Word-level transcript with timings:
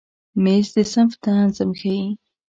مېز 0.43 0.67
د 0.75 0.77
صنف 0.91 1.13
نظم 1.37 1.69
ښیي. 1.79 2.05